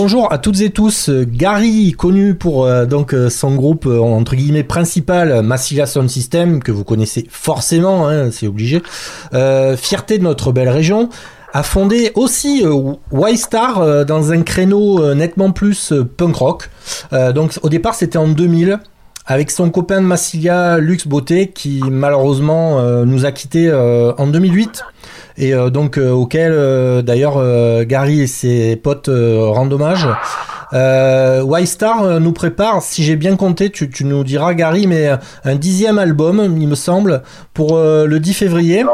bonjour 0.00 0.32
à 0.32 0.38
toutes 0.38 0.60
et 0.60 0.70
tous. 0.70 1.10
Gary, 1.10 1.90
connu 1.90 2.36
pour 2.36 2.66
euh, 2.66 2.86
donc 2.86 3.12
euh, 3.12 3.28
son 3.28 3.56
groupe 3.56 3.84
euh, 3.84 3.98
entre 3.98 4.36
guillemets 4.36 4.62
principal, 4.62 5.42
Massilia 5.42 5.86
Sound 5.86 6.08
System, 6.08 6.62
que 6.62 6.70
vous 6.70 6.84
connaissez 6.84 7.26
forcément, 7.28 8.06
hein, 8.06 8.30
c'est 8.30 8.46
obligé. 8.46 8.80
fierté 9.76 10.18
de 10.18 10.22
notre 10.22 10.52
belle 10.52 10.68
région 10.68 11.08
a 11.52 11.64
fondé 11.64 12.12
aussi 12.14 12.62
Y-Star 13.10 14.06
dans 14.06 14.30
un 14.30 14.42
créneau 14.42 15.14
nettement 15.16 15.50
plus 15.50 15.92
punk 16.16 16.36
rock. 16.36 16.70
donc 17.34 17.58
au 17.62 17.68
départ 17.68 17.96
c'était 17.96 18.18
en 18.18 18.28
2000 18.28 18.78
avec 19.26 19.50
son 19.50 19.68
copain 19.70 20.00
de 20.00 20.06
Massilia, 20.06 20.78
Lux 20.78 21.08
Beauté, 21.08 21.48
qui 21.48 21.82
malheureusement 21.90 22.80
nous 23.04 23.26
a 23.26 23.32
quittés 23.32 23.72
en 23.72 24.28
2008 24.28 24.84
et 25.38 25.54
euh, 25.54 25.70
donc 25.70 25.96
euh, 25.96 26.10
auquel 26.10 26.52
euh, 26.52 27.00
d'ailleurs 27.00 27.38
Gary 27.86 28.20
et 28.22 28.26
ses 28.26 28.76
potes 28.76 29.08
rendent 29.08 29.72
hommage. 29.72 30.06
Euh, 30.74 31.42
Y-Star 31.60 32.20
nous 32.20 32.32
prépare, 32.32 32.82
si 32.82 33.02
j'ai 33.02 33.16
bien 33.16 33.36
compté, 33.36 33.70
tu, 33.70 33.88
tu, 33.88 34.04
nous 34.04 34.22
diras 34.22 34.52
Gary, 34.52 34.86
mais 34.86 35.08
un 35.44 35.54
dixième 35.54 35.98
album, 35.98 36.40
il 36.60 36.68
me 36.68 36.74
semble, 36.74 37.22
pour 37.54 37.78
le 37.78 38.18
10 38.18 38.34
février. 38.34 38.84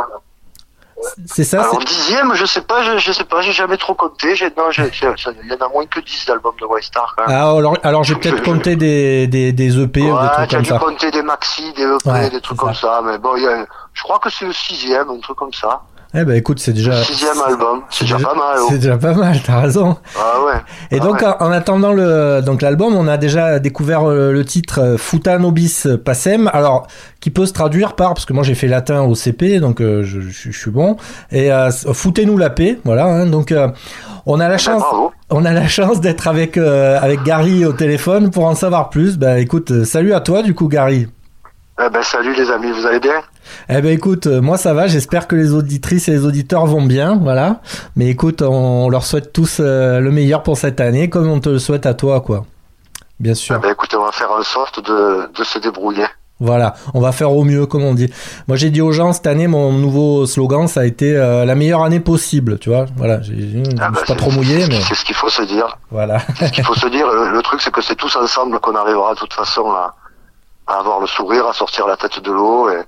C'est 1.27 1.45
ça 1.45 1.61
Alors 1.63 1.81
dixième, 1.81 2.33
je 2.35 2.47
sais 2.47 2.63
pas, 2.63 2.83
je, 2.83 2.99
je 2.99 3.13
sais 3.13 3.25
pas, 3.25 3.43
j'ai 3.43 3.53
jamais 3.53 3.77
trop 3.77 3.93
compté. 3.95 4.37
J'ai, 4.37 4.47
non, 4.57 4.71
il 4.71 5.51
y 5.51 5.53
en 5.53 5.67
a 5.67 5.69
moins 5.69 5.85
que 5.85 6.01
10 6.01 6.27
d'albums 6.27 6.55
de 6.61 6.79
Y-Star. 6.79 7.17
Ah, 7.27 7.51
alors, 7.51 7.77
alors 7.83 8.05
j'ai 8.05 8.15
peut-être 8.15 8.43
compté 8.43 8.77
des, 8.77 9.27
des, 9.27 9.53
des 9.53 9.81
EP 9.81 10.01
ouais, 10.01 10.11
ou 10.11 10.15
des 10.15 10.29
trucs 10.29 10.51
comme 10.51 10.65
ça. 10.65 10.79
J'ai 10.81 10.87
compté 10.87 11.11
des 11.11 11.23
maxi, 11.23 11.73
des 11.75 11.83
EP, 11.83 12.31
des 12.31 12.41
trucs 12.41 12.59
comme 12.59 12.75
ça. 12.75 13.03
Mais 13.05 13.19
bon, 13.19 13.37
y 13.37 13.47
a, 13.47 13.67
je 13.93 14.03
crois 14.03 14.21
que 14.21 14.31
c'est 14.31 14.47
le 14.47 14.53
sixième, 14.53 15.11
un 15.11 15.19
truc 15.19 15.37
comme 15.37 15.53
ça. 15.53 15.83
Eh 16.17 16.25
ben 16.25 16.37
écoute, 16.37 16.61
c'est 16.61 16.73
déjà 16.73 17.03
sixième 17.03 17.41
album, 17.45 17.83
c'est 17.91 18.05
déjà, 18.05 18.19
pas 18.19 18.35
mal. 18.35 18.57
Oh. 18.61 18.67
C'est 18.69 18.79
déjà 18.79 18.97
pas 18.97 19.15
mal, 19.15 19.37
t'as 19.45 19.59
raison. 19.59 19.97
Ah 20.17 20.45
ouais. 20.47 20.53
Et 20.93 21.01
ah 21.01 21.05
donc 21.05 21.25
en 21.25 21.51
attendant 21.51 21.93
le 21.93 22.41
donc 22.41 22.63
l'album, 22.63 22.95
on 22.95 23.09
a 23.09 23.17
déjà 23.17 23.59
découvert 23.59 24.09
euh, 24.09 24.31
le, 24.31 24.45
titre 24.45 24.81
euh, 24.81 24.97
Futa 24.97 25.39
Nobis 25.39 25.83
Passem. 26.05 26.49
Alors 26.53 26.87
qui 27.19 27.31
peut 27.31 27.47
se 27.47 27.53
traduire 27.53 27.97
par 27.97 28.15
parce 28.15 28.27
que 28.27 28.33
moi 28.33 28.45
j'ai 28.45 28.55
fait 28.55 28.69
latin 28.69 29.03
au 29.03 29.17
CP, 29.17 29.59
donc 29.59 29.81
euh, 29.81 30.05
je, 30.05 30.21
je, 30.21 30.53
suis 30.53 30.71
bon. 30.71 30.97
Et 31.33 31.53
euh, 31.53 31.73
foutez-nous 31.73 32.39
la 32.39 32.51
paix, 32.51 32.79
voilà. 32.85 33.07
Hein, 33.07 33.27
donc 33.27 33.53
on 34.25 34.39
a 34.39 34.49
la 34.49 34.59
chance, 34.59 34.85
on 35.31 35.45
a 35.45 35.53
la 35.53 35.67
chance 35.67 36.01
d'être 36.01 36.29
avec 36.29 36.57
avec 36.57 37.25
Gary 37.25 37.65
au 37.65 37.73
téléphone 37.73 38.31
pour 38.31 38.45
en 38.45 38.55
savoir 38.55 38.89
plus. 38.89 39.19
Bah 39.19 39.41
écoute, 39.41 39.85
salut 39.85 40.13
à 40.13 40.21
toi 40.21 40.43
du 40.43 40.55
coup 40.55 40.69
Gary. 40.69 41.09
Eh 41.85 41.91
ben 41.91 42.03
salut 42.05 42.35
les 42.35 42.53
amis, 42.53 42.71
vous 42.71 42.87
allez 42.87 43.01
bien? 43.01 43.21
Eh 43.69 43.81
ben 43.81 43.93
écoute, 43.93 44.27
euh, 44.27 44.41
moi 44.41 44.57
ça 44.57 44.75
va, 44.75 44.87
j'espère 44.87 45.27
que 45.27 45.37
les 45.37 45.53
auditrices 45.53 46.09
et 46.09 46.13
les 46.13 46.25
auditeurs 46.25 46.67
vont 46.67 46.83
bien, 46.83 47.17
voilà. 47.17 47.61
Mais 47.97 48.09
écoute, 48.09 48.43
on 48.43 48.89
leur 48.89 49.05
souhaite 49.05 49.33
tous 49.33 49.59
euh, 49.61 50.01
le 50.01 50.11
meilleur 50.11 50.43
pour 50.43 50.57
cette 50.57 50.81
année, 50.81 51.09
comme 51.09 51.29
on 51.29 51.41
te 51.41 51.49
le 51.49 51.59
souhaite 51.59 51.87
à 51.87 51.95
toi, 51.95 52.21
quoi. 52.21 52.45
Bien 53.21 53.35
sûr. 53.35 53.57
Eh 53.59 53.63
ben 53.63 53.73
écoute, 53.73 53.95
on 53.95 54.05
va 54.05 54.13
faire 54.13 54.31
en 54.31 54.43
sorte 54.43 54.85
de, 54.85 55.31
de 55.33 55.45
se 55.45 55.59
débrouiller. 55.59 56.07
Voilà, 56.41 56.75
on 56.95 57.01
va 57.01 57.13
faire 57.13 57.31
au 57.31 57.45
mieux, 57.45 57.65
comme 57.67 57.85
on 57.85 57.95
dit. 57.95 58.13
Moi, 58.49 58.57
j'ai 58.57 58.71
dit 58.71 58.81
aux 58.81 58.91
gens 58.91 59.13
cette 59.13 59.29
année, 59.29 59.47
mon 59.47 59.73
nouveau 59.73 60.27
slogan, 60.27 60.67
ça 60.67 60.81
a 60.81 60.85
été 60.85 61.17
euh, 61.17 61.45
la 61.45 61.55
meilleure 61.55 61.85
année 61.85 62.01
possible, 62.01 62.59
tu 62.59 62.71
vois. 62.71 62.87
Voilà, 62.97 63.23
j'ai 63.23 63.63
ah 63.81 63.91
bah, 63.91 64.01
pas 64.05 64.15
trop 64.17 64.33
mouillé, 64.33 64.67
mais 64.69 64.81
c'est 64.81 64.97
ce 64.97 65.05
qu'il 65.05 65.15
faut 65.15 65.29
se 65.29 65.43
dire. 65.43 65.79
Voilà. 65.93 66.19
ce 66.41 66.51
qu'il 66.51 66.65
faut 66.65 66.75
se 66.75 66.89
dire. 66.89 67.07
Le, 67.07 67.41
truc, 67.43 67.63
c'est 67.63 67.71
que 67.71 67.81
c'est 67.81 67.95
tous 67.95 68.17
ensemble 68.17 68.59
qu'on 68.59 68.75
arrivera 68.75 69.15
de 69.15 69.21
toute 69.21 69.33
façon 69.33 69.71
à, 69.71 69.95
à 70.67 70.81
avoir 70.81 70.99
le 70.99 71.07
sourire, 71.07 71.47
à 71.47 71.53
sortir 71.53 71.87
la 71.87 71.97
tête 71.97 72.21
de 72.21 72.33
l'eau. 72.33 72.69
Et, 72.69 72.83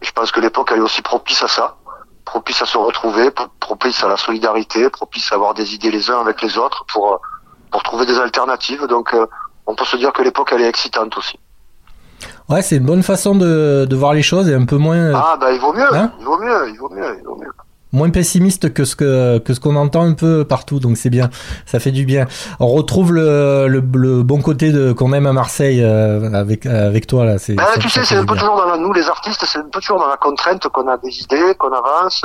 je 0.00 0.10
pense 0.12 0.30
que 0.32 0.40
l'époque 0.40 0.70
elle 0.72 0.78
est 0.78 0.82
aussi 0.82 1.02
propice 1.02 1.42
à 1.42 1.48
ça, 1.48 1.76
propice 2.24 2.60
à 2.62 2.66
se 2.66 2.78
retrouver, 2.78 3.30
propice 3.60 4.02
à 4.04 4.08
la 4.08 4.16
solidarité, 4.16 4.90
propice 4.90 5.32
à 5.32 5.34
avoir 5.36 5.54
des 5.54 5.74
idées 5.74 5.90
les 5.90 6.10
uns 6.10 6.20
avec 6.20 6.42
les 6.42 6.58
autres 6.58 6.84
pour 6.86 7.20
pour 7.70 7.82
trouver 7.82 8.06
des 8.06 8.18
alternatives. 8.18 8.86
Donc 8.86 9.14
euh, 9.14 9.26
on 9.66 9.74
peut 9.74 9.84
se 9.84 9.96
dire 9.96 10.12
que 10.12 10.22
l'époque 10.22 10.50
elle 10.52 10.62
est 10.62 10.68
excitante 10.68 11.16
aussi. 11.16 11.38
Ouais, 12.48 12.62
c'est 12.62 12.76
une 12.76 12.86
bonne 12.86 13.02
façon 13.02 13.34
de, 13.34 13.86
de 13.88 13.96
voir 13.96 14.12
les 14.12 14.22
choses 14.22 14.48
et 14.48 14.54
un 14.54 14.64
peu 14.64 14.76
moins. 14.76 15.12
Ah 15.14 15.36
bah 15.40 15.52
il 15.52 15.60
vaut 15.60 15.72
mieux, 15.72 15.94
hein? 15.94 16.12
Il 16.18 16.24
vaut 16.24 16.38
mieux, 16.38 16.68
il 16.68 16.78
vaut 16.78 16.88
mieux, 16.90 17.16
il 17.18 17.24
vaut 17.24 17.36
mieux 17.36 17.52
moins 17.92 18.10
pessimiste 18.10 18.72
que 18.72 18.84
ce 18.84 18.96
que 18.96 19.38
que 19.38 19.54
ce 19.54 19.60
qu'on 19.60 19.76
entend 19.76 20.02
un 20.02 20.14
peu 20.14 20.44
partout 20.44 20.78
donc 20.78 20.96
c'est 20.96 21.10
bien 21.10 21.30
ça 21.66 21.80
fait 21.80 21.90
du 21.90 22.04
bien. 22.04 22.26
On 22.60 22.68
retrouve 22.68 23.12
le, 23.12 23.66
le, 23.68 24.22
bon 24.22 24.40
côté 24.42 24.72
de 24.72 24.92
qu'on 24.92 25.12
aime 25.12 25.26
à 25.26 25.32
Marseille 25.32 25.82
euh, 25.82 26.32
avec 26.32 26.66
avec 26.66 27.06
toi 27.06 27.24
là 27.24 27.38
c'est 27.38 27.54
ben, 27.54 27.64
tu 27.80 27.88
sais 27.88 28.04
c'est 28.04 28.16
un 28.16 28.24
peu 28.24 28.36
toujours 28.36 28.56
dans 28.56 28.66
la, 28.66 28.76
nous 28.76 28.92
les 28.92 29.08
artistes 29.08 29.44
c'est 29.46 29.58
un 29.58 29.68
peu 29.72 29.80
toujours 29.80 29.98
dans 29.98 30.08
la 30.08 30.16
contrainte 30.16 30.66
qu'on 30.68 30.88
a 30.88 30.96
des 30.98 31.20
idées 31.20 31.54
qu'on 31.58 31.72
avance 31.72 32.24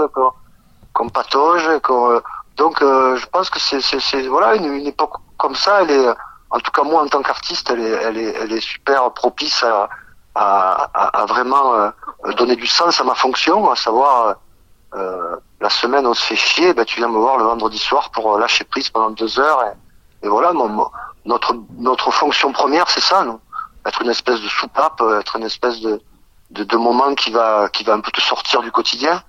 qu'on 0.93 1.09
patauge 1.09 1.67
qu'on 1.81 2.19
donc 2.57 2.81
euh, 2.81 3.15
je 3.15 3.25
pense 3.27 3.49
que 3.49 3.59
c'est 3.59 3.81
c'est 3.81 4.27
voilà 4.27 4.55
une, 4.55 4.65
une, 4.65 4.87
époque 4.87 5.13
comme 5.37 5.55
ça 5.55 5.81
elle 5.81 5.91
est 5.91 6.07
en 6.49 6.59
tout 6.59 6.71
cas 6.71 6.83
moi 6.83 7.01
en 7.03 7.07
tant 7.07 7.21
qu'artiste 7.21 7.69
elle 7.71 7.79
est 7.79 7.97
elle 8.03 8.17
est 8.17 8.35
elle 8.41 8.51
est 8.51 8.61
super 8.61 9.11
propice 9.11 9.63
à 9.63 9.89
à, 10.35 10.89
à, 10.93 11.21
à 11.21 11.25
vraiment 11.25 11.73
euh, 11.75 11.89
donner 12.37 12.55
du 12.55 12.65
sens 12.67 12.99
à 12.99 13.03
ma 13.03 13.15
fonction 13.15 13.69
à 13.71 13.75
savoir 13.75 14.27
euh, 14.27 14.33
la 15.63 15.69
semaine 15.69 16.05
on 16.05 16.13
se 16.13 16.21
fait 16.21 16.35
chier, 16.35 16.73
ben 16.73 16.83
tu 16.83 16.97
viens 16.97 17.07
me 17.07 17.17
voir 17.17 17.37
le 17.37 17.45
vendredi 17.45 17.77
soir 17.77 18.09
pour 18.11 18.35
euh, 18.35 18.39
lâcher 18.39 18.65
prise 18.65 18.89
pendant 18.89 19.11
deux 19.11 19.39
heures. 19.39 19.61
Et, 20.21 20.27
voilà, 20.27 20.51
notre 21.25 21.55
notre 21.77 22.11
fonction 22.11 22.51
première, 22.51 22.89
c'est 22.89 23.05
ça, 23.11 23.23
non? 23.23 23.39
Être 23.85 24.01
une 24.01 24.09
espèce 24.09 24.41
de 24.41 24.49
soupape, 24.49 24.99
euh, 24.99 25.21
être 25.21 25.37
une 25.37 25.45
espèce 25.45 25.79
de, 25.79 26.01
de, 26.51 26.65
de 26.65 26.77
moment 26.77 27.15
qui 27.15 27.31
va 27.31 27.69
qui 27.69 27.85
va 27.85 27.93
un 27.93 28.01
peu 28.01 28.11
te 28.11 28.19
sortir 28.19 28.61
du 28.61 28.71
quotidien. 28.71 29.23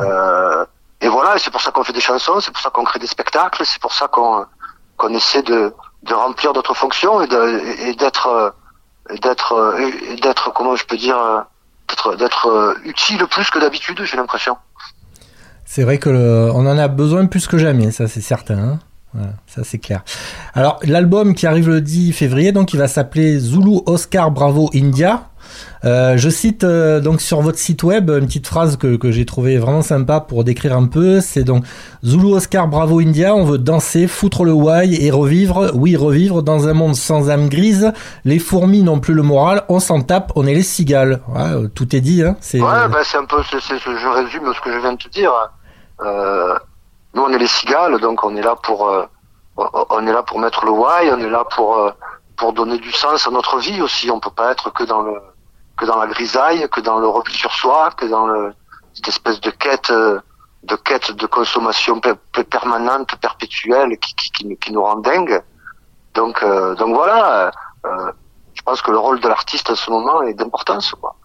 Euh, 0.00 0.66
et 1.00 1.08
voilà, 1.08 1.38
c'est 1.38 1.52
pour 1.52 1.60
ça 1.60 1.70
qu'on 1.70 1.84
fait 1.84 1.92
des 1.92 2.06
chansons, 2.10 2.40
c'est 2.40 2.50
pour 2.50 2.60
ça 2.60 2.70
qu'on 2.70 2.84
crée 2.84 2.98
des 2.98 3.12
spectacles, 3.16 3.64
c'est 3.64 3.80
pour 3.80 3.92
ça 3.92 4.08
qu'on 4.08 4.44
qu'on 4.96 5.12
essaie 5.14 5.42
de, 5.42 5.72
de 6.02 6.14
remplir 6.14 6.52
d'autres 6.52 6.74
fonctions 6.74 7.20
et 7.22 7.28
d'être 8.00 8.54
d'être 9.24 9.50
d'être 10.20 10.52
comment 10.52 10.74
je 10.74 10.84
peux 10.84 10.96
dire 10.96 11.20
d'être 11.88 12.16
d'être 12.16 12.76
utile 12.82 13.24
plus 13.28 13.48
que 13.50 13.60
d'habitude, 13.60 14.02
j'ai 14.02 14.16
l'impression. 14.16 14.56
C'est 15.66 15.82
vrai 15.82 15.98
que 15.98 16.50
on 16.54 16.66
en 16.66 16.78
a 16.78 16.88
besoin 16.88 17.26
plus 17.26 17.46
que 17.46 17.58
jamais, 17.58 17.90
ça 17.90 18.06
c'est 18.06 18.20
certain. 18.20 18.58
Hein. 18.58 18.78
voilà, 19.12 19.32
ça 19.46 19.62
c'est 19.64 19.78
clair. 19.78 20.04
Alors 20.54 20.78
l'album 20.84 21.34
qui 21.34 21.46
arrive 21.46 21.68
le 21.68 21.80
10 21.80 22.12
février, 22.12 22.52
donc 22.52 22.72
il 22.72 22.78
va 22.78 22.88
s'appeler 22.88 23.38
Zulu 23.38 23.80
Oscar 23.84 24.30
Bravo 24.30 24.70
India. 24.74 25.28
Euh, 25.84 26.16
je 26.16 26.28
cite 26.30 26.64
euh, 26.64 27.00
donc 27.00 27.20
sur 27.20 27.40
votre 27.40 27.58
site 27.58 27.82
web 27.82 28.10
une 28.10 28.26
petite 28.26 28.46
phrase 28.46 28.76
que, 28.76 28.98
j'ai 29.10 29.24
trouvé 29.24 29.58
vraiment 29.58 29.82
sympa 29.82 30.20
pour 30.20 30.44
décrire 30.44 30.76
un 30.76 30.86
peu. 30.86 31.20
C'est 31.20 31.44
donc 31.44 31.64
Zulu 32.04 32.34
Oscar 32.34 32.68
Bravo 32.68 33.00
India. 33.00 33.34
On 33.34 33.44
veut 33.44 33.58
danser, 33.58 34.06
foutre 34.06 34.44
le 34.44 34.52
why 34.52 35.04
et 35.04 35.10
revivre. 35.10 35.70
Oui, 35.74 35.96
revivre 35.96 36.42
dans 36.42 36.68
un 36.68 36.72
monde 36.72 36.94
sans 36.94 37.30
âme 37.30 37.48
grise. 37.48 37.92
Les 38.24 38.38
fourmis 38.38 38.82
n'ont 38.82 39.00
plus 39.00 39.14
le 39.14 39.22
moral. 39.22 39.64
On 39.68 39.80
s'en 39.80 40.02
tape. 40.02 40.32
On 40.36 40.46
est 40.46 40.54
les 40.54 40.62
cigales. 40.62 41.20
Ouais, 41.28 41.68
tout 41.74 41.94
est 41.94 42.00
dit. 42.00 42.22
Hein. 42.22 42.36
Bah, 42.54 42.88
c'est 43.04 43.18
un 43.18 43.24
peu. 43.24 43.42
je 43.42 44.08
résume 44.08 44.52
ce 44.54 44.60
que 44.60 44.72
je 44.72 44.78
viens 44.78 44.92
de 44.92 44.98
te 44.98 45.08
dire. 45.08 45.32
Euh, 46.00 46.58
nous, 47.14 47.22
on 47.22 47.30
est 47.30 47.38
les 47.38 47.46
cigales, 47.46 47.98
donc 48.00 48.22
on 48.24 48.36
est 48.36 48.42
là 48.42 48.56
pour, 48.62 48.88
euh, 48.88 49.06
on 49.56 50.06
est 50.06 50.12
là 50.12 50.22
pour 50.22 50.38
mettre 50.38 50.64
le 50.64 50.70
why, 50.70 51.10
on 51.12 51.18
est 51.18 51.30
là 51.30 51.44
pour, 51.44 51.78
euh, 51.78 51.90
pour 52.36 52.52
donner 52.52 52.78
du 52.78 52.92
sens 52.92 53.26
à 53.26 53.30
notre 53.30 53.58
vie 53.58 53.80
aussi. 53.80 54.10
On 54.10 54.20
peut 54.20 54.30
pas 54.30 54.52
être 54.52 54.70
que 54.70 54.84
dans 54.84 55.02
le, 55.02 55.14
que 55.76 55.84
dans 55.84 55.98
la 55.98 56.06
grisaille, 56.06 56.68
que 56.70 56.80
dans 56.80 56.98
le 56.98 57.08
repli 57.08 57.34
sur 57.34 57.52
soi, 57.52 57.90
que 57.96 58.06
dans 58.06 58.26
le, 58.26 58.54
cette 58.94 59.08
espèce 59.08 59.40
de 59.40 59.50
quête, 59.50 59.90
de 59.90 60.76
quête 60.76 61.12
de 61.12 61.26
consommation 61.26 62.00
permanente, 62.50 63.16
perpétuelle, 63.16 63.98
qui, 63.98 64.14
qui, 64.14 64.56
qui, 64.56 64.72
nous 64.72 64.82
rend 64.82 64.96
dingue. 64.96 65.42
Donc, 66.14 66.42
donc 66.42 66.94
voilà. 66.94 67.50
je 67.84 68.62
pense 68.62 68.80
que 68.80 68.90
le 68.90 68.98
rôle 68.98 69.20
de 69.20 69.28
l'artiste 69.28 69.68
à 69.70 69.76
ce 69.76 69.90
moment 69.90 70.22
est 70.22 70.34
d'importance, 70.34 70.92
quoi. 70.92 71.15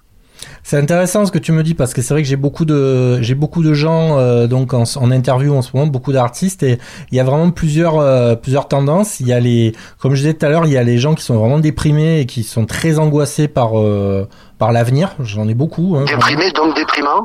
C'est 0.63 0.77
intéressant 0.77 1.25
ce 1.25 1.31
que 1.31 1.39
tu 1.39 1.51
me 1.51 1.63
dis 1.63 1.73
parce 1.73 1.93
que 1.93 2.01
c'est 2.01 2.13
vrai 2.13 2.21
que 2.21 2.27
j'ai 2.29 2.35
beaucoup 2.35 2.65
de 2.65 3.19
j'ai 3.21 3.35
beaucoup 3.35 3.63
de 3.63 3.73
gens 3.73 4.17
euh, 4.17 4.47
donc 4.47 4.73
en, 4.73 4.83
en, 4.83 5.11
interview 5.11 5.55
en 5.55 5.61
ce 5.61 5.71
moment, 5.73 5.87
beaucoup 5.87 6.13
d'artistes 6.13 6.63
et 6.63 6.77
il 7.11 7.17
y 7.17 7.19
a 7.19 7.23
vraiment 7.23 7.49
plusieurs 7.51 7.97
euh, 7.99 8.35
plusieurs 8.35 8.67
tendances. 8.67 9.19
Il 9.19 9.27
y 9.27 9.33
a 9.33 9.39
les 9.39 9.73
comme 9.99 10.13
je 10.13 10.21
disais 10.21 10.33
tout 10.33 10.45
à 10.45 10.49
l'heure, 10.49 10.65
il 10.65 10.71
y 10.71 10.77
a 10.77 10.83
les 10.83 10.97
gens 10.97 11.15
qui 11.15 11.23
sont 11.23 11.35
vraiment 11.35 11.59
déprimés 11.59 12.21
et 12.21 12.25
qui 12.25 12.43
sont 12.43 12.65
très 12.65 12.99
angoissés 12.99 13.47
par 13.47 13.79
euh, 13.79 14.27
par 14.59 14.71
l'avenir. 14.71 15.15
J'en 15.19 15.47
ai 15.47 15.55
beaucoup. 15.55 15.97
Hein, 15.97 16.05
déprimés 16.05 16.51
donc 16.51 16.75
déprimants. 16.75 17.23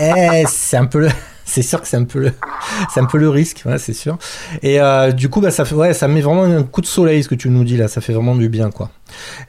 eh, 0.00 0.44
c'est 0.48 0.76
un 0.76 0.86
peu 0.86 1.00
le 1.00 1.08
c'est 1.48 1.62
sûr 1.62 1.80
que 1.80 1.88
c'est 1.88 1.96
un 1.96 2.04
peu 2.04 2.18
le, 2.20 2.32
c'est 2.90 3.00
un 3.00 3.06
peu 3.06 3.18
le 3.18 3.28
risque, 3.28 3.62
ouais, 3.64 3.78
c'est 3.78 3.94
sûr. 3.94 4.16
Et 4.62 4.80
euh, 4.80 5.12
du 5.12 5.30
coup, 5.30 5.40
bah, 5.40 5.50
ça 5.50 5.64
fait, 5.64 5.74
ouais, 5.74 5.94
ça 5.94 6.06
met 6.06 6.20
vraiment 6.20 6.44
un 6.44 6.62
coup 6.62 6.80
de 6.80 6.86
soleil 6.86 7.22
ce 7.22 7.28
que 7.28 7.34
tu 7.34 7.48
nous 7.48 7.64
dis 7.64 7.76
là. 7.76 7.88
Ça 7.88 8.00
fait 8.00 8.12
vraiment 8.12 8.36
du 8.36 8.48
bien, 8.48 8.70
quoi. 8.70 8.90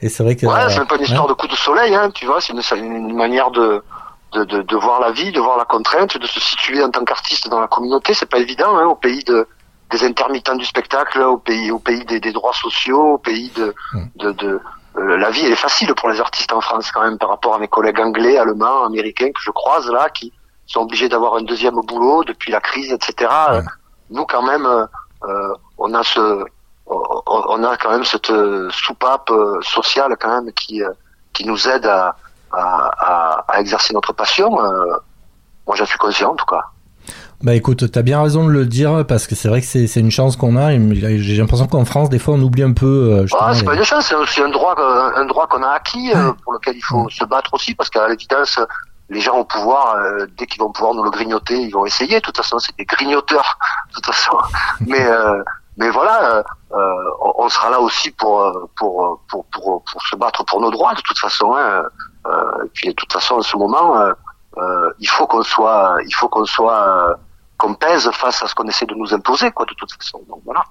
Et 0.00 0.08
c'est 0.08 0.22
vrai 0.22 0.34
que. 0.34 0.46
Ouais, 0.46 0.70
c'est 0.70 0.86
pas 0.88 0.96
une 0.96 1.02
histoire 1.02 1.28
de 1.28 1.34
coup 1.34 1.46
de 1.46 1.54
soleil, 1.54 1.94
hein, 1.94 2.10
tu 2.12 2.26
vois. 2.26 2.40
C'est 2.40 2.52
une, 2.52 2.84
une, 2.84 3.14
manière 3.14 3.50
de, 3.50 3.82
de, 4.32 4.44
de, 4.44 4.62
de, 4.62 4.76
voir 4.76 5.00
la 5.00 5.12
vie, 5.12 5.30
de 5.30 5.40
voir 5.40 5.58
la 5.58 5.66
contrainte, 5.66 6.16
de 6.16 6.26
se 6.26 6.40
situer 6.40 6.82
en 6.82 6.90
tant 6.90 7.04
qu'artiste 7.04 7.48
dans 7.48 7.60
la 7.60 7.68
communauté. 7.68 8.14
C'est 8.14 8.30
pas 8.30 8.38
évident, 8.38 8.76
hein, 8.76 8.86
au 8.86 8.96
pays 8.96 9.22
de 9.24 9.46
des 9.90 10.04
intermittents 10.04 10.54
du 10.54 10.64
spectacle, 10.64 11.20
au 11.20 11.38
pays, 11.38 11.72
au 11.72 11.80
pays 11.80 12.04
des, 12.04 12.20
des 12.20 12.32
droits 12.32 12.54
sociaux, 12.54 13.14
au 13.14 13.18
pays 13.18 13.50
de, 13.56 13.74
hmm. 13.92 14.04
de, 14.16 14.32
de 14.32 14.60
euh, 14.96 15.16
la 15.16 15.30
vie 15.30 15.44
elle 15.44 15.52
est 15.52 15.56
facile 15.56 15.92
pour 15.94 16.08
les 16.08 16.20
artistes 16.20 16.52
en 16.52 16.60
France 16.60 16.92
quand 16.92 17.02
même 17.02 17.18
par 17.18 17.28
rapport 17.28 17.54
à 17.54 17.58
mes 17.58 17.66
collègues 17.66 17.98
anglais, 17.98 18.38
allemands, 18.38 18.84
américains 18.86 19.32
que 19.32 19.40
je 19.40 19.50
croise 19.50 19.90
là, 19.90 20.08
qui 20.10 20.32
sont 20.72 20.80
obligés 20.80 21.08
d'avoir 21.08 21.34
un 21.36 21.42
deuxième 21.42 21.80
boulot 21.80 22.24
depuis 22.24 22.52
la 22.52 22.60
crise, 22.60 22.92
etc. 22.92 23.30
Nous, 24.10 24.24
quand 24.24 24.42
même, 24.42 24.66
euh, 24.66 24.86
euh, 25.24 25.54
on 25.78 25.94
a 25.94 26.02
ce 26.02 26.44
on 26.86 27.62
a 27.62 27.76
quand 27.76 27.92
même 27.92 28.04
cette 28.04 28.32
soupape 28.70 29.30
sociale 29.62 30.16
quand 30.18 30.42
même 30.42 30.52
qui 30.54 30.82
qui 31.32 31.46
nous 31.46 31.68
aide 31.68 31.86
à, 31.86 32.16
à, 32.50 33.44
à, 33.46 33.60
exercer 33.60 33.94
notre 33.94 34.12
passion. 34.12 34.50
moi, 34.50 35.76
j'en 35.76 35.86
suis 35.86 35.98
conscient 35.98 36.32
en 36.32 36.34
tout 36.34 36.46
cas. 36.46 36.64
Bah 37.42 37.54
écoute, 37.54 37.90
t'as 37.90 38.02
bien 38.02 38.22
raison 38.22 38.44
de 38.44 38.50
le 38.50 38.66
dire 38.66 39.06
parce 39.08 39.26
que 39.26 39.34
c'est 39.34 39.48
vrai 39.48 39.62
que 39.62 39.66
c'est 39.66 40.00
une 40.00 40.10
chance 40.10 40.36
qu'on 40.36 40.56
a. 40.58 40.72
J'ai 40.72 41.36
l'impression 41.38 41.66
qu'en 41.66 41.86
France, 41.86 42.10
des 42.10 42.18
fois, 42.18 42.34
on 42.34 42.42
oublie 42.42 42.62
un 42.62 42.72
peu. 42.74 43.14
Euh, 43.14 43.26
ah, 43.38 43.52
c'est 43.54 43.64
pas 43.64 43.74
une 43.74 43.82
chance, 43.82 44.12
c'est 44.26 44.42
un 44.42 44.50
droit, 44.50 44.74
un 45.16 45.24
droit 45.24 45.46
qu'on 45.46 45.62
a 45.62 45.70
acquis 45.70 46.12
euh, 46.14 46.32
pour 46.44 46.52
lequel 46.52 46.76
il 46.76 46.82
faut 46.82 47.08
se 47.08 47.24
battre 47.24 47.54
aussi 47.54 47.74
parce 47.74 47.88
qu'à 47.88 48.06
l'évidence, 48.08 48.58
les 49.10 49.20
gens 49.20 49.36
au 49.36 49.44
pouvoir, 49.44 49.96
euh, 49.96 50.26
dès 50.38 50.46
qu'ils 50.46 50.60
vont 50.60 50.72
pouvoir 50.72 50.94
nous 50.94 51.02
le 51.02 51.10
grignoter, 51.10 51.60
ils 51.60 51.72
vont 51.72 51.84
essayer. 51.84 52.20
De 52.20 52.24
toute 52.24 52.36
façon, 52.36 52.58
c'est 52.58 52.76
des 52.76 52.84
grignoteurs. 52.84 53.58
De 53.88 53.94
toute 53.94 54.06
façon, 54.06 54.38
mais 54.86 55.04
euh, 55.04 55.42
mais 55.76 55.90
voilà, 55.90 56.42
on 57.34 57.48
sera 57.48 57.70
là 57.70 57.80
aussi 57.80 58.10
pour 58.10 58.52
pour, 58.76 59.20
pour 59.28 59.44
pour 59.46 59.82
pour 59.84 60.02
se 60.02 60.16
battre 60.16 60.44
pour 60.44 60.60
nos 60.60 60.70
droits 60.70 60.94
de 60.94 61.00
toute 61.00 61.18
façon. 61.18 61.54
Hein. 61.54 61.84
et 62.64 62.68
puis 62.74 62.88
de 62.88 62.94
toute 62.94 63.12
façon, 63.12 63.36
en 63.36 63.42
ce 63.42 63.56
moment, 63.56 63.94
il 64.98 65.08
faut 65.08 65.26
qu'on 65.26 65.42
soit, 65.42 65.96
il 66.04 66.14
faut 66.14 66.28
qu'on 66.28 66.44
soit 66.44 67.16
qu'on 67.56 67.74
pèse 67.74 68.10
face 68.12 68.42
à 68.42 68.46
ce 68.46 68.54
qu'on 68.54 68.68
essaie 68.68 68.86
de 68.86 68.94
nous 68.94 69.14
imposer, 69.14 69.50
quoi, 69.52 69.66
de 69.66 69.74
toute 69.74 69.92
façon. 69.92 70.20
Donc 70.28 70.40
voilà. 70.44 70.64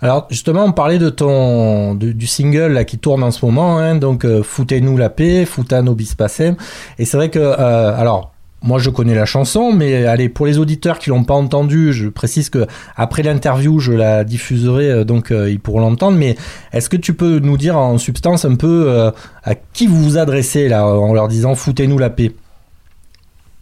Alors 0.00 0.26
justement, 0.30 0.64
on 0.64 0.72
parlait 0.72 0.98
de 0.98 1.08
ton 1.08 1.94
du, 1.94 2.26
single 2.26 2.72
là 2.72 2.84
qui 2.84 2.98
tourne 2.98 3.22
en 3.22 3.30
ce 3.30 3.44
moment, 3.44 3.78
hein, 3.78 3.96
donc 3.96 4.24
euh, 4.24 4.42
foutez-nous 4.42 4.96
la 4.96 5.10
paix, 5.10 5.44
fouta 5.44 5.82
nobis 5.82 6.14
pacem. 6.16 6.56
Et 6.98 7.04
c'est 7.04 7.16
vrai 7.16 7.30
que 7.30 7.38
euh, 7.38 7.98
alors 7.98 8.32
moi 8.62 8.78
je 8.78 8.90
connais 8.90 9.14
la 9.14 9.26
chanson, 9.26 9.72
mais 9.72 10.06
allez 10.06 10.28
pour 10.28 10.46
les 10.46 10.58
auditeurs 10.58 10.98
qui 10.98 11.10
l'ont 11.10 11.24
pas 11.24 11.34
entendu, 11.34 11.92
je 11.92 12.08
précise 12.08 12.50
que 12.50 12.66
après 12.96 13.22
l'interview 13.22 13.78
je 13.78 13.92
la 13.92 14.24
diffuserai, 14.24 14.90
euh, 14.90 15.04
donc 15.04 15.30
ils 15.30 15.60
pourront 15.60 15.80
l'entendre. 15.80 16.18
Mais 16.18 16.36
est-ce 16.72 16.88
que 16.88 16.96
tu 16.96 17.14
peux 17.14 17.38
nous 17.38 17.56
dire 17.56 17.76
en 17.76 17.98
substance 17.98 18.44
un 18.44 18.56
peu 18.56 19.12
à 19.44 19.54
qui 19.54 19.86
vous 19.86 20.02
vous 20.02 20.18
adressez 20.18 20.68
là 20.68 20.86
en 20.86 21.12
leur 21.12 21.28
disant 21.28 21.54
foutez-nous 21.54 21.98
la 21.98 22.10
paix? 22.10 22.32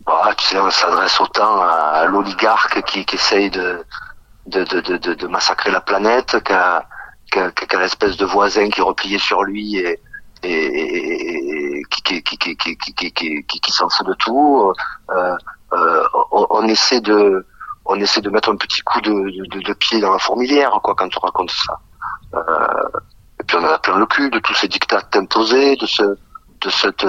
Bah, 0.07 0.35
tu 0.37 0.47
sais, 0.47 0.59
on 0.59 0.71
s'adresse 0.71 1.21
autant 1.21 1.63
à, 1.63 2.05
l'oligarque 2.07 2.83
qui, 2.85 3.05
qui 3.05 3.15
essaye 3.15 3.51
de 3.51 3.85
de, 4.47 4.65
de, 4.65 4.81
de, 4.81 5.15
de, 5.15 5.27
massacrer 5.27 5.71
la 5.71 5.81
planète 5.81 6.43
qu'à 6.43 6.87
qu'à 7.31 7.81
l'espèce 7.81 8.17
de 8.17 8.27
voisin 8.27 8.69
qui 8.69 8.83
replié 8.83 9.19
sur 9.19 9.43
lui 9.43 9.77
et, 9.77 9.99
et, 10.43 11.83
qui, 11.91 12.03
qui, 12.03 12.23
qui, 12.23 12.37
qui, 12.39 12.77
qui, 12.77 12.95
qui, 12.95 13.13
qui, 13.13 13.61
qui 13.61 13.73
s'en 13.73 13.89
fout 13.89 14.07
de 14.07 14.15
tout. 14.15 14.73
Euh, 15.11 15.37
euh, 15.73 16.05
on, 16.31 16.47
on, 16.51 16.69
essaie 16.69 17.01
de 17.01 17.47
on 17.87 17.99
essaie 17.99 18.21
de 18.21 18.29
mettre 18.29 18.51
un 18.51 18.57
petit 18.57 18.83
coup 18.83 19.01
de, 19.01 19.11
de, 19.11 19.61
de 19.61 19.73
pied 19.73 20.01
dans 20.01 20.13
la 20.13 20.19
fourmilière 20.19 20.71
quoi 20.83 20.95
quand 20.95 21.09
on 21.17 21.21
raconte 21.21 21.51
ça. 21.51 21.79
Euh, 22.35 22.99
et 23.41 23.45
puis 23.45 23.57
on 23.57 23.65
a 23.65 23.79
plein 23.79 23.99
le 23.99 24.07
cul 24.07 24.29
de 24.31 24.39
tous 24.41 24.55
ces 24.55 24.69
dictats 24.69 25.01
imposés, 25.15 25.77
de 25.77 25.87
ce 25.87 26.03
de 26.61 26.71
cette 26.71 27.05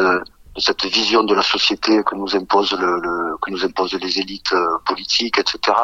de 0.56 0.62
cette 0.62 0.86
vision 0.86 1.24
de 1.24 1.34
la 1.34 1.42
société 1.42 2.04
que 2.04 2.16
nous 2.16 2.36
impose 2.36 2.74
le, 2.80 3.00
le 3.00 3.38
que 3.42 3.52
nous 3.52 3.66
imposent 3.66 3.96
les 3.96 4.20
élites 4.20 4.54
euh, 4.54 4.78
politiques, 4.86 5.40
etc. 5.40 5.76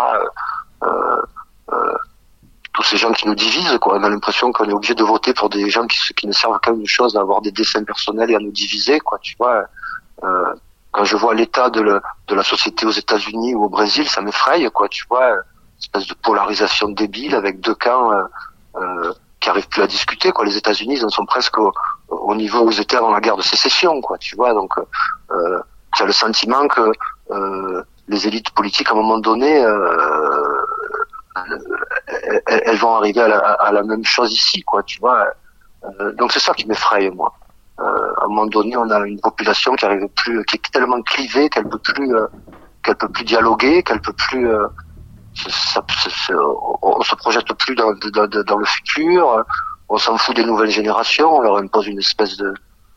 Euh, 0.84 1.22
tous 2.74 2.84
ces 2.84 2.98
gens 2.98 3.12
qui 3.12 3.28
nous 3.28 3.36
divisent, 3.36 3.78
quoi. 3.80 3.98
On 3.98 4.04
a 4.04 4.10
l'impression 4.10 4.52
qu'on 4.52 4.70
est 4.70 4.74
obligé 4.74 4.96
de 4.96 5.04
voter 5.04 5.34
pour 5.34 5.50
des 5.50 5.70
gens 5.70 5.86
qui, 5.88 6.28
ne 6.28 6.32
servent 6.32 6.60
qu'à 6.60 6.72
une 6.72 6.88
chose, 6.88 7.18
à 7.18 7.22
avoir 7.22 7.42
des 7.42 7.52
dessins 7.52 7.84
personnels 7.84 8.32
et 8.32 8.36
à 8.36 8.40
nous 8.40 8.52
diviser, 8.52 9.00
quoi. 9.00 9.20
Tu 9.20 9.36
vois. 9.38 9.66
Euh, 10.24 10.54
quand 10.92 11.04
je 11.04 11.16
vois 11.16 11.34
l'état 11.34 11.70
de, 11.70 12.02
la 12.30 12.44
société 12.44 12.86
aux 12.86 12.92
États-Unis 12.92 13.54
ou 13.56 13.66
au 13.66 13.70
Brésil, 13.70 14.08
ça 14.10 14.22
m'effraie, 14.22 14.70
quoi. 14.72 14.88
Tu 14.90 15.06
vois, 15.10 15.36
espèce 15.80 16.08
de 16.08 16.14
polarisation 16.14 16.90
débile 16.90 17.36
avec 17.36 17.60
deux 17.60 17.76
camps. 17.76 18.12
Euh, 18.76 19.14
qui 19.40 19.50
arrivent 19.50 19.68
plus 19.68 19.82
à 19.82 19.88
discuter. 19.88 20.32
Quoi. 20.32 20.46
Les 20.46 20.58
États-Unis, 20.58 20.96
ils 20.98 21.06
en 21.06 21.10
sont 21.10 21.26
presque 21.26 21.58
au, 21.58 21.74
au, 22.10 22.36
niveau 22.36 22.62
où 22.62 22.72
ils 22.72 22.80
étaient 22.80 22.98
avant 22.98 23.12
la 23.12 23.22
guerre 23.22 23.38
de 23.38 23.42
sécession. 23.42 24.02
Quoi, 24.02 24.18
tu 24.18 24.36
vois, 24.36 24.54
donc 24.54 24.74
euh, 25.32 25.60
tu 25.96 26.04
as 26.04 26.06
le 26.06 26.12
sentiment 26.12 26.68
que 26.68 26.92
euh, 27.32 27.84
les 28.08 28.28
élites 28.28 28.52
politiques, 28.52 28.90
à 28.90 28.92
un 28.92 28.96
moment 28.96 29.20
donné, 29.20 29.64
euh, 29.64 30.59
elles, 32.48 32.78
vont 32.78 32.96
arriver 32.96 33.22
à 33.22 33.72
la, 33.72 33.84
même 33.84 34.04
chose 34.04 34.32
ici. 34.34 34.62
Quoi, 34.64 34.84
tu 34.84 35.00
vois. 35.00 35.28
Euh, 35.84 36.14
donc 36.14 36.32
c'est 36.32 36.40
ça 36.40 36.54
qui 36.54 36.68
m'effraie, 36.68 37.10
moi. 37.10 37.34
Euh, 37.80 38.14
à 38.18 38.26
un 38.26 38.28
moment 38.28 38.48
donné, 38.48 38.76
on 38.76 38.90
a 38.90 39.00
une 39.08 39.20
population 39.22 39.74
qui 39.76 39.86
arrive 39.86 40.08
plus, 40.10 40.44
qui 40.46 40.58
est 40.58 40.72
tellement 40.72 41.02
clivée 41.02 41.50
qu'elle 41.50 41.68
peut 41.70 41.80
plus, 41.80 42.14
euh, 42.14 42.28
qu'elle 42.84 42.96
peut 42.96 43.10
plus 43.10 43.24
dialoguer, 43.24 43.84
qu'elle 43.84 44.02
peut 44.02 44.14
plus 44.14 44.50
ça, 45.48 45.86
on 46.82 47.02
se 47.02 47.16
projette 47.16 47.54
plus 47.54 47.76
dans, 47.76 47.92
le 47.92 48.66
futur, 48.66 49.46
on 49.88 49.98
s'en 49.98 50.18
fout 50.18 50.36
des 50.36 50.44
nouvelles 50.44 50.72
générations, 50.72 51.38
on 51.38 51.42
leur 51.42 51.58
impose 51.58 51.88
une 51.88 52.00
espèce 52.00 52.36
de, 52.36 52.54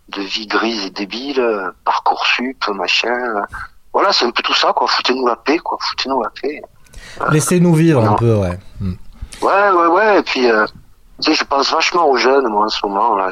de 0.09 0.23
vie 0.23 0.49
grise 0.49 0.87
et 0.87 0.91
débile, 0.91 1.73
parcoursup, 1.85 2.67
machin. 2.69 3.45
Voilà, 3.93 4.13
c'est 4.13 4.25
un 4.25 4.31
peu 4.31 4.43
tout 4.43 4.55
ça, 4.55 4.73
quoi. 4.73 4.89
Foutez-nous 4.89 5.27
la 5.27 5.37
paix, 5.37 5.59
quoi. 5.59 5.77
Foutez-nous 5.81 6.23
la 6.23 6.31
paix. 6.31 6.63
Laissez-nous 7.31 7.75
vivre 7.75 8.05
un 8.05 8.15
peu, 8.15 8.35
ouais. 8.37 8.59
Hmm. 8.81 8.95
Ouais, 9.43 9.71
ouais, 9.71 9.87
ouais. 9.87 10.19
Et 10.21 10.23
puis, 10.23 10.51
euh, 10.51 10.67
tu 11.23 11.31
sais, 11.31 11.35
je 11.35 11.45
pense 11.45 11.73
vachement 11.73 12.09
aux 12.09 12.17
jeunes, 12.17 12.49
moi, 12.49 12.67
en 12.67 12.69
ce 12.69 12.87
moment. 12.87 13.17
Là, 13.17 13.31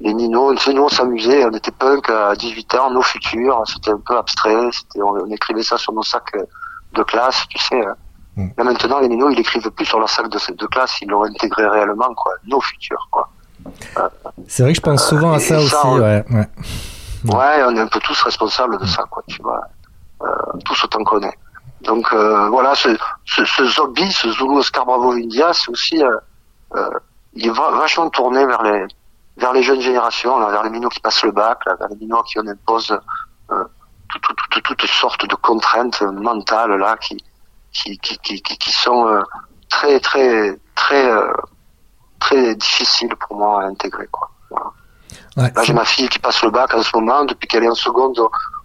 les 0.00 0.14
Nino, 0.14 0.52
tu 0.54 0.62
sais, 0.62 0.72
nous, 0.72 0.82
on 0.82 0.88
s'amusait, 0.88 1.44
on 1.44 1.52
était 1.52 1.70
punk 1.70 2.10
à 2.10 2.34
18 2.34 2.74
ans, 2.74 2.90
nos 2.90 3.02
futurs, 3.02 3.62
c'était 3.66 3.92
un 3.92 4.00
peu 4.04 4.16
abstrait, 4.16 4.68
c'était, 4.72 5.00
on, 5.00 5.26
écrivait 5.26 5.62
ça 5.62 5.78
sur 5.78 5.92
nos 5.92 6.02
sacs 6.02 6.36
de 6.94 7.02
classe, 7.04 7.44
tu 7.48 7.58
sais. 7.58 7.80
Hein. 7.80 7.94
Mm. 8.36 8.48
Là 8.58 8.64
maintenant, 8.64 8.98
les 8.98 9.08
minots, 9.08 9.30
ils 9.30 9.38
écrivent 9.38 9.70
plus 9.70 9.84
sur 9.84 10.00
leur 10.00 10.08
sac 10.08 10.28
de, 10.28 10.38
de 10.54 10.66
classe, 10.66 11.00
ils 11.02 11.08
l'ont 11.08 11.22
intégré 11.22 11.68
réellement, 11.68 12.12
quoi, 12.14 12.32
nos 12.46 12.60
futurs, 12.60 13.08
quoi. 13.12 13.28
Euh, 13.96 14.08
c'est 14.48 14.64
vrai 14.64 14.72
que 14.72 14.78
je 14.78 14.82
pense 14.82 15.08
souvent 15.08 15.34
à 15.34 15.38
ça 15.38 15.58
aussi, 15.58 15.86
ouais, 15.86 16.24
ouais. 16.30 16.48
Ouais, 17.24 17.62
on 17.68 17.76
est 17.76 17.80
un 17.80 17.86
peu 17.86 18.00
tous 18.00 18.20
responsables 18.22 18.78
de 18.78 18.86
ça, 18.86 19.04
quoi, 19.08 19.22
tu 19.28 19.40
vois. 19.40 19.60
Euh, 20.22 20.28
tous 20.64 20.82
autant 20.84 21.04
qu'on 21.04 21.22
est. 21.22 21.38
Donc 21.82 22.12
euh, 22.12 22.48
voilà, 22.48 22.74
ce, 22.74 22.88
ce, 23.24 23.44
ce, 23.44 23.64
zombie, 23.64 24.10
ce 24.12 24.30
Zulu 24.30 24.58
Oscar 24.58 24.86
Bravo 24.86 25.12
India, 25.12 25.52
c'est 25.52 25.68
aussi, 25.68 26.02
euh, 26.02 26.16
euh, 26.76 26.90
il 27.34 27.46
est 27.48 27.50
vachement 27.50 28.08
tourné 28.10 28.46
vers 28.46 28.62
les 28.62 28.86
vers 29.38 29.52
les 29.52 29.62
jeunes 29.62 29.80
générations, 29.80 30.38
là, 30.38 30.50
vers 30.50 30.62
les 30.62 30.70
minots 30.70 30.90
qui 30.90 31.00
passent 31.00 31.24
le 31.24 31.32
bac, 31.32 31.64
là, 31.64 31.74
vers 31.76 31.88
les 31.88 31.96
minots 31.96 32.22
qui 32.22 32.38
on 32.38 32.46
impose 32.46 32.96
toutes, 34.08 34.62
toutes, 34.62 34.86
sortes 34.86 35.26
de 35.26 35.34
contraintes 35.36 36.02
mentales 36.02 36.76
là 36.76 36.96
qui 36.98 37.16
qui, 37.72 37.98
qui, 37.98 38.18
qui, 38.18 38.42
qui 38.42 38.72
sont 38.72 39.22
très 39.70 39.98
très 40.00 40.58
très 40.74 41.10
très 42.20 42.54
difficiles 42.54 43.14
pour 43.16 43.36
moi 43.38 43.62
à 43.62 43.66
intégrer 43.66 44.06
quoi. 44.08 44.30
Voilà. 44.50 45.50
là 45.54 45.62
j'ai 45.62 45.72
ma 45.72 45.86
fille 45.86 46.08
qui 46.10 46.18
passe 46.18 46.42
le 46.44 46.50
bac 46.50 46.74
en 46.74 46.82
ce 46.82 46.94
moment, 46.94 47.24
depuis 47.24 47.48
qu'elle 47.48 47.64
est 47.64 47.70
en 47.70 47.74
seconde, 47.74 48.20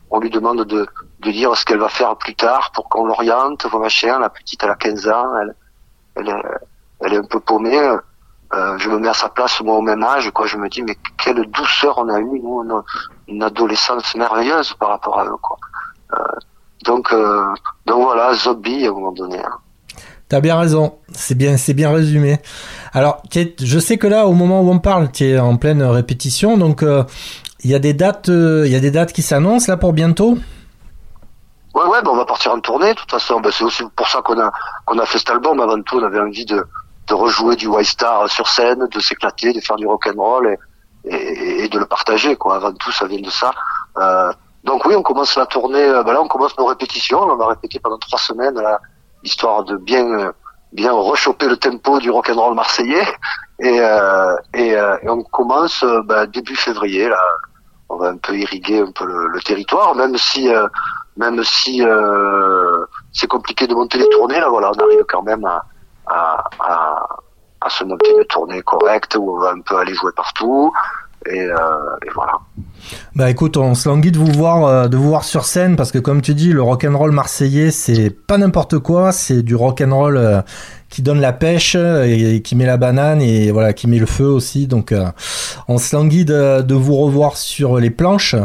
on 0.10 0.20
lui 0.20 0.30
demande 0.30 0.66
de, 0.66 0.86
de 1.20 1.32
dire 1.32 1.56
ce 1.56 1.66
qu'elle 1.66 1.80
va 1.80 1.90
faire 1.90 2.16
plus 2.16 2.36
tard 2.36 2.72
pour 2.74 2.90
qu'on 2.90 3.06
l'oriente, 3.06 3.66
machin. 3.74 4.20
La 4.20 4.30
petite 4.30 4.64
elle 4.64 4.70
a 4.70 4.76
15 4.76 5.08
ans, 5.08 5.36
elle, 5.42 5.56
elle, 6.16 6.30
est, 6.30 6.44
elle 7.02 7.14
est 7.14 7.18
un 7.18 7.24
peu 7.24 7.40
paumée. 7.40 7.98
Euh, 8.54 8.78
je 8.78 8.90
me 8.90 8.98
mets 9.00 9.10
à 9.10 9.14
sa 9.14 9.30
place 9.30 9.60
moi 9.62 9.76
au 9.76 9.82
même 9.82 10.04
âge, 10.04 10.32
quoi. 10.32 10.48
Je 10.48 10.58
me 10.58 10.70
dis 10.70 10.82
mais 10.82 10.96
quelle 11.22 11.46
douceur 11.52 11.98
on 11.98 12.08
a 12.10 12.20
eu 12.20 12.40
nous, 12.42 12.64
une 13.28 13.44
adolescence 13.44 14.16
merveilleuse 14.16 14.74
par 14.76 14.90
rapport 14.90 15.20
à 15.20 15.26
eux, 15.26 15.38
quoi. 15.42 15.58
Euh, 16.14 16.24
donc, 16.86 17.12
euh, 17.12 17.46
donc 17.86 18.04
voilà, 18.04 18.34
zombie 18.34 18.86
à 18.86 18.90
un 18.90 18.94
moment 18.94 19.12
donné. 19.12 19.40
Hein. 19.40 19.58
T'as 20.30 20.40
bien 20.40 20.58
raison, 20.58 20.98
c'est 21.14 21.36
bien, 21.36 21.58
c'est 21.58 21.74
bien 21.74 21.92
résumé. 21.92 22.40
Alors, 22.94 23.22
je 23.32 23.80
sais 23.80 23.98
que 23.98 24.08
là, 24.08 24.28
au 24.28 24.34
moment 24.34 24.62
où 24.62 24.70
on 24.70 24.80
parle, 24.80 25.12
tu 25.12 25.26
es 25.26 25.40
en 25.40 25.56
pleine 25.58 25.82
répétition, 25.82 26.58
donc 26.58 26.84
il 27.64 27.72
y 27.72 27.76
a 27.76 27.80
des 27.80 27.94
dates, 27.94 28.28
il 28.28 28.68
y 28.68 28.76
a 28.76 28.80
des 28.82 28.92
dates 28.92 29.14
qui 29.14 29.22
s'annoncent 29.22 29.72
là 29.72 29.78
pour 29.78 29.94
bientôt? 29.94 30.38
Ouais, 31.78 31.86
ouais, 31.86 32.02
ben 32.02 32.10
on 32.10 32.16
va 32.16 32.26
partir 32.26 32.54
en 32.54 32.60
tournée. 32.60 32.96
De 32.96 33.00
toute 33.00 33.12
façon, 33.12 33.40
ben 33.40 33.52
c'est 33.52 33.64
aussi 33.64 33.84
pour 33.96 34.08
ça 34.08 34.24
qu'on 34.24 34.40
a 34.40 34.52
qu'on 34.86 34.98
a 34.98 35.06
fait 35.06 35.20
cet 35.20 35.30
album. 35.30 35.60
Avant 35.60 35.80
tout, 35.84 36.00
on 36.00 36.04
avait 36.04 36.20
envie 36.20 36.44
de 36.44 36.66
de 37.08 37.14
rejouer 37.14 37.56
du 37.56 37.68
White 37.68 37.86
Star 37.86 38.28
sur 38.30 38.48
scène, 38.48 38.88
de 38.88 39.00
s'éclater, 39.00 39.54
de 39.54 39.60
faire 39.60 39.76
du 39.76 39.86
rock 39.86 40.08
and 40.08 40.20
roll 40.20 40.58
et, 41.06 41.64
et, 41.64 41.70
de 41.70 41.78
le 41.78 41.86
partager. 41.86 42.36
Quoi. 42.36 42.56
Avant 42.56 42.74
tout, 42.74 42.92
ça 42.92 43.06
vient 43.06 43.22
de 43.22 43.30
ça. 43.30 43.52
Euh, 44.00 44.34
donc 44.64 44.86
oui, 44.86 44.96
on 44.96 45.04
commence 45.04 45.36
la 45.36 45.46
tournée. 45.46 45.84
Euh, 45.84 46.02
ben 46.02 46.14
là, 46.14 46.22
on 46.22 46.28
commence 46.28 46.58
nos 46.58 46.66
répétitions. 46.66 47.22
On 47.22 47.36
va 47.36 47.46
répéter 47.46 47.80
pendant 47.80 48.00
trois 48.00 48.20
semaines, 48.20 48.56
là, 48.56 48.82
histoire 49.24 49.64
de 49.64 49.78
bien 49.78 50.34
bien 50.74 50.92
rechoper 50.92 51.48
le 51.48 51.58
tempo 51.58 52.00
du 52.00 52.10
rock 52.10 52.32
and 52.32 52.42
roll 52.42 52.56
marseillais. 52.56 53.08
Et, 53.60 53.80
euh, 53.80 54.36
et, 54.56 54.76
on 55.08 55.22
commence 55.22 55.86
début 56.34 56.56
février. 56.56 57.08
Là, 57.08 57.22
on 57.90 57.98
va 57.98 58.08
un 58.10 58.18
peu 58.18 58.36
irriguer 58.36 58.82
un 58.82 58.92
peu 58.92 59.06
le 59.06 59.40
territoire, 59.42 59.94
même 59.94 60.18
si 60.18 60.50
même 61.18 61.44
si 61.44 61.84
c'est 63.12 63.28
compliqué 63.28 63.68
de 63.68 63.74
monter 63.74 63.98
les 63.98 64.10
tournées. 64.10 64.40
Là, 64.40 64.50
voilà, 64.50 64.72
on 64.72 64.84
arrive 64.84 65.04
quand 65.08 65.24
même 65.24 65.44
à 65.46 65.64
à, 66.08 66.44
à, 66.60 67.08
à, 67.62 67.70
se 67.70 67.84
monter 67.84 68.12
une 68.18 68.26
tournée 68.26 68.62
correcte 68.62 69.16
où 69.16 69.36
on 69.36 69.40
va 69.40 69.52
un 69.52 69.62
peu 69.62 69.78
aller 69.78 69.94
jouer 69.94 70.12
partout. 70.16 70.72
Et, 71.26 71.42
euh, 71.42 72.06
et 72.06 72.10
voilà. 72.14 72.40
Bah 73.16 73.30
écoute, 73.30 73.58
on 73.58 73.74
se 73.74 73.90
languit 73.90 74.12
de 74.12 74.20
vous 74.20 74.32
voir, 74.32 74.66
euh, 74.66 74.88
de 74.88 74.96
vous 74.96 75.08
voir 75.08 75.24
sur 75.24 75.46
scène 75.46 75.76
parce 75.76 75.92
que 75.92 75.98
comme 75.98 76.22
tu 76.22 76.34
dis, 76.34 76.54
le 76.54 76.62
rock 76.62 76.86
and 76.86 76.98
roll 76.98 77.12
marseillais, 77.12 77.72
c'est 77.72 78.10
pas 78.10 78.38
n'importe 78.38 78.78
quoi, 78.80 79.12
c'est 79.12 79.42
du 79.42 79.56
rock 79.56 79.82
and 79.82 79.96
roll 79.96 80.18
euh, 80.18 80.42
qui 80.90 81.02
donne 81.02 81.20
la 81.20 81.34
pêche 81.34 81.76
et, 81.76 82.42
qui 82.44 82.56
met 82.56 82.66
la 82.66 82.78
banane 82.78 83.22
et 83.22 83.52
voilà, 83.52 83.74
qui 83.74 83.88
met 83.88 83.98
le 83.98 84.06
feu 84.06 84.28
aussi. 84.28 84.68
Donc, 84.68 84.92
euh, 84.92 85.06
on 85.68 85.80
se 85.80 85.96
languit 85.96 86.26
de, 86.26 86.62
de, 86.62 86.76
vous 86.76 86.96
revoir 86.96 87.38
sur 87.38 87.78
les 87.78 87.90
planches. 87.90 88.36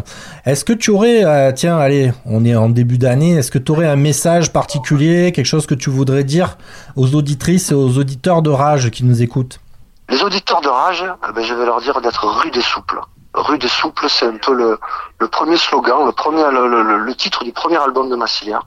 Est-ce 0.47 0.65
que 0.65 0.73
tu 0.73 0.91
aurais, 0.91 1.53
tiens, 1.55 1.77
allez, 1.77 2.13
on 2.25 2.45
est 2.45 2.57
en 2.57 2.69
début 2.69 2.99
d'année, 2.99 3.35
est-ce 3.35 3.51
que 3.51 3.59
tu 3.59 3.71
aurais 3.73 3.87
un 3.87 3.97
message 3.97 4.53
particulier, 4.53 5.33
quelque 5.33 5.47
chose 5.47 5.67
que 5.67 5.75
tu 5.75 5.91
voudrais 5.91 6.25
dire 6.25 6.57
aux 6.97 7.15
auditrices 7.15 7.71
et 7.71 7.75
aux 7.75 7.99
auditeurs 7.99 8.43
de 8.43 8.51
Rage 8.51 8.91
qui 8.91 9.05
nous 9.05 9.23
écoutent? 9.23 9.61
Les 10.09 10.21
auditeurs 10.23 10.63
de 10.63 10.69
Rage, 10.69 11.05
eh 11.29 11.33
ben, 11.33 11.45
je 11.45 11.55
vais 11.55 11.65
leur 11.65 11.81
dire 11.81 12.01
d'être 12.01 12.27
rude 12.27 12.57
et 12.57 12.61
souple 12.61 12.99
Rue 13.35 13.59
des 13.59 13.69
Souples, 13.69 14.09
c'est 14.09 14.27
un 14.27 14.37
peu 14.37 14.55
le, 14.55 14.79
le, 15.19 15.29
premier 15.29 15.57
slogan, 15.57 16.05
le 16.05 16.12
premier, 16.12 16.45
le, 16.51 17.15
titre 17.15 17.45
du 17.45 17.53
premier 17.53 17.79
album 17.79 18.11
de 18.11 18.17
Massilia, 18.17 18.61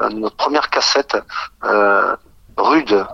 euh, 0.00 0.10
notre 0.10 0.36
première 0.36 0.68
cassette. 0.70 1.16
Euh, 1.64 2.14
rude, 2.56 3.06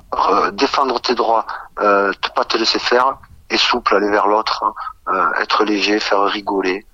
défendre 0.55 1.01
tes 1.01 1.15
droits, 1.15 1.47
euh, 1.81 2.13
pas 2.35 2.45
te 2.45 2.59
laisser 2.59 2.81
faire, 2.81 3.19
et 3.49 3.57
souple, 3.57 3.95
aller 3.95 4.11
vers 4.11 4.27
l'autre, 4.27 4.65
hein. 4.65 4.75
euh, 5.15 5.43
être 5.43 5.63
léger, 5.63 6.01
faire 6.01 6.25
rigoler, 6.25 6.85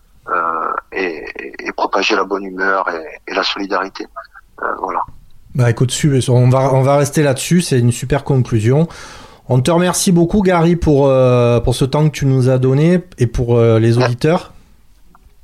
et, 0.93 1.25
et, 1.67 1.73
propager 1.73 2.15
la 2.15 2.25
bonne 2.25 2.45
humeur 2.45 2.89
et, 2.91 3.21
et 3.27 3.35
la 3.35 3.43
solidarité. 3.43 4.07
voilà. 4.79 5.01
Bah 5.55 5.69
écoute, 5.69 5.93
on 6.29 6.49
va, 6.49 6.73
on 6.73 6.83
va 6.83 6.97
rester 6.97 7.23
là-dessus, 7.23 7.61
c'est 7.61 7.79
une 7.79 7.93
super 7.93 8.25
conclusion. 8.25 8.89
On 9.55 9.61
te 9.61 9.71
remercie 9.71 10.13
beaucoup, 10.13 10.41
Gary, 10.41 10.77
pour, 10.77 11.09
euh, 11.09 11.61
pour 11.61 11.75
ce 11.75 11.85
temps 11.85 12.09
que 12.09 12.15
tu 12.15 12.25
nous 12.25 12.49
as 12.49 12.57
donné 12.57 13.05
et 13.19 13.27
pour 13.27 13.59
euh, 13.59 13.79
les 13.79 13.99
auditeurs. 13.99 14.51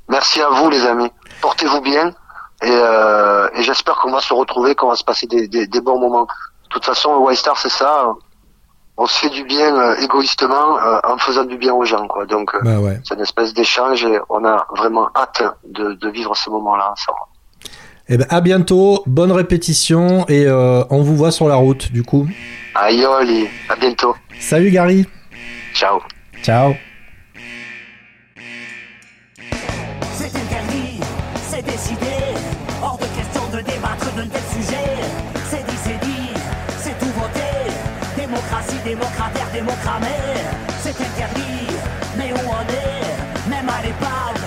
Merci 0.07 0.41
à 0.41 0.49
vous, 0.49 0.67
les 0.67 0.83
amis. 0.83 1.11
Portez-vous 1.43 1.81
bien 1.81 2.07
et, 2.63 2.71
euh, 2.71 3.47
et 3.53 3.61
j'espère 3.61 3.97
qu'on 3.97 4.11
va 4.11 4.19
se 4.19 4.33
retrouver, 4.33 4.73
qu'on 4.73 4.89
va 4.89 4.95
se 4.95 5.03
passer 5.03 5.27
des, 5.27 5.47
des, 5.47 5.67
des, 5.67 5.79
bons 5.79 5.99
moments. 5.99 6.23
De 6.23 6.69
toute 6.71 6.85
façon, 6.85 7.23
le 7.23 7.35
Star, 7.35 7.55
c'est 7.59 7.69
ça. 7.69 8.15
On 8.97 9.05
se 9.05 9.15
fait 9.19 9.29
du 9.29 9.43
bien 9.43 9.93
égoïstement 9.97 10.79
en 11.03 11.17
faisant 11.19 11.43
du 11.43 11.57
bien 11.57 11.75
aux 11.75 11.85
gens, 11.85 12.07
quoi. 12.07 12.25
Donc, 12.25 12.51
bah 12.63 12.79
ouais. 12.79 12.99
c'est 13.07 13.13
une 13.13 13.21
espèce 13.21 13.53
d'échange 13.53 14.03
et 14.05 14.19
on 14.29 14.43
a 14.43 14.65
vraiment 14.75 15.09
hâte 15.15 15.43
de, 15.67 15.93
de 15.93 16.09
vivre 16.09 16.35
ce 16.35 16.49
moment-là 16.49 16.93
ensemble. 16.93 17.19
Eh 18.11 18.17
ben, 18.17 18.25
à 18.31 18.41
bientôt, 18.41 19.03
bonne 19.05 19.31
répétition 19.31 20.25
et 20.27 20.47
euh, 20.47 20.83
on 20.89 21.03
vous 21.03 21.15
voit 21.15 21.29
sur 21.31 21.47
la 21.47 21.55
route 21.55 21.91
du 21.91 22.01
coup. 22.01 22.27
Aïe, 22.73 23.05
à 23.05 23.75
bientôt. 23.75 24.15
Salut 24.39 24.71
Gary. 24.71 25.05
Ciao. 25.75 25.99
Ciao. 26.41 26.73
C'est 30.13 30.25
interdit, 30.25 30.99
c'est 31.51 31.63
décidé, 31.63 32.17
hors 32.81 32.97
de 32.97 33.05
question 33.15 33.47
de 33.55 33.61
débattre 33.61 34.11
d'un 34.15 34.27
tel 34.27 34.41
sujet. 34.57 34.89
C'est 35.47 35.63
dit, 35.67 35.77
c'est 35.83 35.99
dit, 36.03 36.29
c'est 36.79 36.97
tout 36.97 37.13
voté. 37.15 37.69
Démocratie, 38.17 38.79
démocrataire, 38.83 39.49
démocramé. 39.53 40.07
C'est 40.81 40.99
interdit, 40.99 41.67
mais 42.17 42.33
où 42.33 42.47
on 42.47 42.63
est, 42.73 43.49
même 43.51 43.69
à 43.69 43.83
l'épave, 43.83 44.38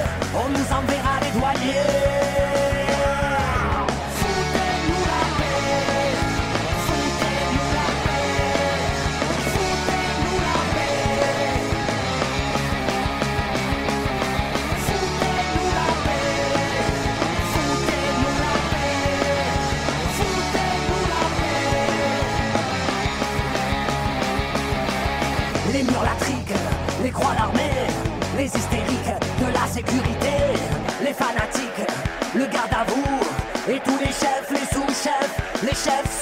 l'armée, 27.35 27.87
les 28.37 28.47
hystériques 28.47 29.15
de 29.41 29.53
la 29.53 29.67
sécurité, 29.67 30.35
les 31.03 31.12
fanatiques, 31.12 31.89
le 32.35 32.47
garde 32.47 32.73
à 32.73 32.85
vous, 32.85 33.73
et 33.73 33.79
tous 33.81 33.99
les 33.99 34.12
chefs, 34.12 34.51
les 34.51 34.67
sous-chefs, 34.75 35.62
les 35.62 35.71
chefs 35.71 36.22